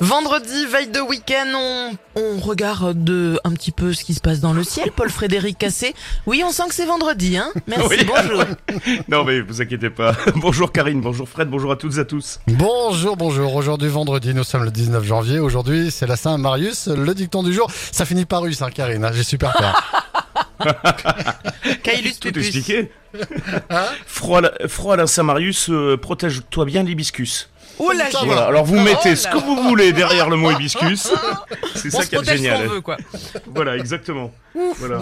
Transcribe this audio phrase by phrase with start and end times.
[0.00, 4.52] Vendredi, veille de week-end, on, on regarde un petit peu ce qui se passe dans
[4.52, 4.92] le ciel.
[4.92, 5.94] Paul-Frédéric Cassé.
[6.26, 8.06] Oui, on sent que c'est vendredi, hein Merci, Oui.
[8.06, 8.44] bonjour.
[9.08, 10.14] Non mais vous inquiétez pas.
[10.36, 12.38] bonjour Karine, bonjour Fred, bonjour à toutes et à tous.
[12.46, 13.54] Bonjour, bonjour.
[13.54, 15.38] Aujourd'hui, vendredi, nous sommes le 19 janvier.
[15.40, 16.86] Aujourd'hui, c'est la Saint-Marius.
[16.88, 19.04] Le dicton du jour, ça finit par russe, hein, Karine.
[19.04, 20.04] hein, J'ai super peur.
[21.82, 22.90] Kailus Tout expliqué.
[24.06, 27.48] froid, à la- froid à la Saint-Marius, euh, protège-toi bien l'hibiscus.
[27.78, 28.04] Oh là.
[28.24, 31.12] Voilà, alors vous Oh mettez là ce que vous voulez derrière le mot hibiscus.
[31.74, 32.66] C'est ça qui est génial.
[32.66, 32.96] qu'on veut, quoi.
[33.54, 34.32] Voilà, exactement.
[34.78, 35.00] Voilà.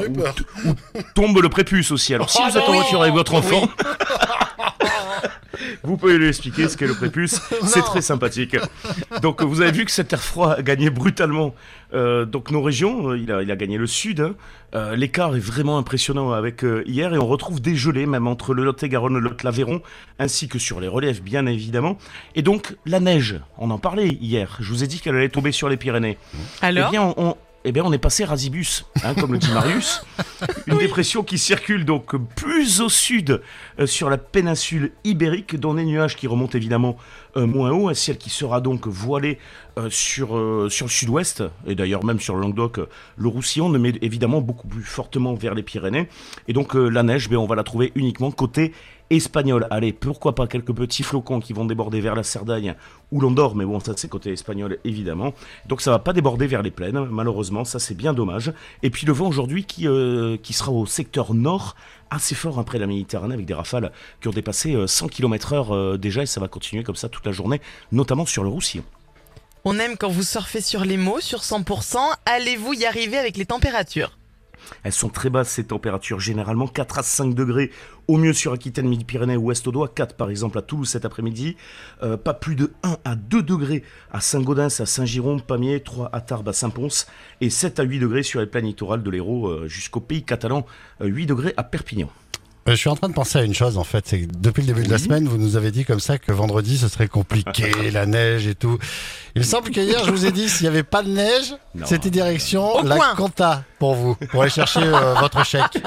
[1.14, 2.14] tombe le prépuce aussi.
[2.14, 3.68] Alors si Oh, vous êtes en voiture avec votre enfant,
[5.82, 7.40] vous pouvez lui expliquer ce qu'est le prépuce.
[7.64, 8.56] C'est très sympathique.
[9.22, 11.54] Donc vous avez vu que cet air froid a gagné brutalement
[11.94, 13.10] euh, donc nos régions.
[13.10, 14.20] Euh, Il a, il a gagné le sud.
[14.20, 14.34] hein.
[14.74, 18.52] Euh, L'écart est vraiment impressionnant avec euh, hier et on retrouve des gelées même entre
[18.54, 19.80] le Lot-et-Garonne, le Lot-l'Aveyron,
[20.18, 21.98] ainsi que sur les reliefs bien évidemment.
[22.34, 24.56] Et donc la neige, on en parlait hier.
[24.60, 26.18] Je vous ai dit qu'elle allait tomber sur les Pyrénées.
[26.62, 27.36] Alors Eh bien, on, on-
[27.68, 30.02] eh bien, on est passé Rasibus, hein, comme le dit Marius.
[30.68, 33.42] Une dépression qui circule donc plus au sud
[33.78, 36.96] euh, sur la péninsule ibérique, dans des nuages qui remontent évidemment
[37.36, 39.38] euh, moins haut, un ciel qui sera donc voilé
[39.78, 40.28] euh, sur,
[40.70, 42.80] sur le sud-ouest, et d'ailleurs même sur le Languedoc,
[43.16, 46.08] le Roussillon, mais évidemment beaucoup plus fortement vers les Pyrénées.
[46.48, 48.72] Et donc la neige, ben, on va la trouver uniquement côté
[49.10, 49.68] espagnol.
[49.70, 52.74] Allez, pourquoi pas quelques petits flocons qui vont déborder vers la Cerdagne
[53.12, 55.32] où l'on dort, mais bon, ça c'est côté espagnol évidemment.
[55.68, 58.52] Donc ça va pas déborder vers les plaines, malheureusement, ça c'est bien dommage.
[58.82, 59.86] Et puis le vent aujourd'hui qui,
[60.42, 61.76] qui sera au secteur nord,
[62.10, 65.96] assez fort après la Méditerranée, avec des rafales qui ont dépassé euh, 100 km/h euh,
[65.96, 67.60] déjà, et ça va continuer comme ça toute la journée,
[67.92, 68.84] notamment sur le Roussillon.
[69.64, 71.98] On aime quand vous surfez sur les mots, sur 100%.
[72.24, 74.16] Allez-vous y arriver avec les températures?
[74.82, 77.70] Elles sont très basses ces températures, généralement 4 à 5 degrés,
[78.08, 81.56] au mieux sur Aquitaine, Midi-Pyrénées, Ouest Audois, 4 par exemple à Toulouse cet après-midi,
[82.02, 83.82] Euh, pas plus de 1 à 2 degrés
[84.12, 87.06] à Saint-Gaudens, à Saint-Giron, Pamiers, 3 à Tarbes, à Saint-Pons,
[87.40, 90.66] et 7 à 8 degrés sur les plaines littorales de l'Hérault euh, jusqu'au pays catalan,
[91.00, 92.10] euh, 8 degrés à Perpignan.
[92.68, 94.04] Euh, Je suis en train de penser à une chose, en fait.
[94.08, 96.32] C'est que depuis le début de la semaine, vous nous avez dit comme ça que
[96.32, 98.78] vendredi, ce serait compliqué, la neige et tout.
[99.34, 101.54] Il me semble que hier, je vous ai dit, s'il n'y avait pas de neige,
[101.84, 103.14] c'était direction Au la coin.
[103.14, 105.78] compta pour vous, pour aller chercher euh, votre chèque.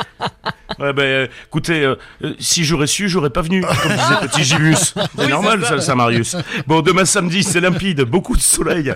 [0.79, 4.43] Ouais, ben, euh, écoutez, euh, euh, si j'aurais su, j'aurais pas venu, comme disait Petit
[4.43, 4.93] Gibus.
[4.95, 5.81] C'est Oui, normal, ça, ça.
[5.81, 6.35] ça, Marius.
[6.67, 8.93] Bon, demain samedi, c'est limpide, beaucoup de soleil,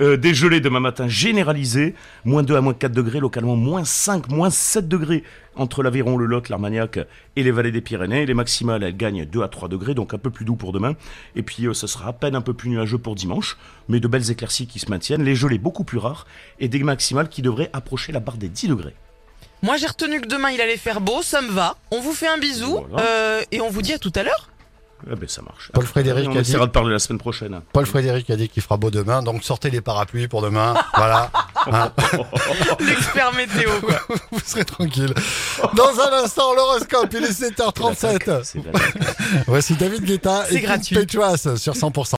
[0.00, 1.94] euh, des gelées demain matin généralisées,
[2.24, 5.24] moins 2 à moins 4 degrés, localement moins 5, moins 7 degrés
[5.56, 6.98] entre l'Aveyron, le Lot, l'Armagnac
[7.34, 8.26] et les vallées des Pyrénées.
[8.26, 10.94] Les maximales, elles gagnent 2 à 3 degrés, donc un peu plus doux pour demain.
[11.34, 13.56] Et puis, euh, ce sera à peine un peu plus nuageux pour dimanche,
[13.88, 16.26] mais de belles éclaircies qui se maintiennent, les gelées beaucoup plus rares
[16.60, 18.94] et des maximales qui devraient approcher la barre des 10 degrés.
[19.62, 21.76] Moi, j'ai retenu que demain, il allait faire beau, ça me va.
[21.90, 23.04] On vous fait un bisou Voilà.
[23.08, 24.48] euh, et on vous dit à tout à l'heure.
[25.10, 25.70] Eh ben, ça marche.
[25.74, 27.60] Paul Frédéric on a dit- essaiera de parler la semaine prochaine.
[27.72, 30.74] Paul Frédéric a dit qu'il fera beau demain, donc sortez les parapluies pour demain.
[30.96, 31.30] Voilà.
[31.70, 31.92] Hein,
[32.80, 34.00] L'expert météo, quoi.
[34.30, 35.12] vous serez tranquille.
[35.74, 38.42] Dans un instant, l'horoscope, il est 7h37.
[38.44, 38.72] C'est la-
[39.46, 40.96] Voici David Guetta C'est et gratuit.
[40.96, 42.14] Pete Petras sur 100%.